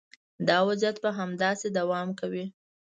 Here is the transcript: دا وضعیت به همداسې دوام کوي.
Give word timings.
دا 0.47 0.57
وضعیت 0.67 0.97
به 1.03 1.09
همداسې 1.19 1.67
دوام 1.77 2.09
کوي. 2.19 2.45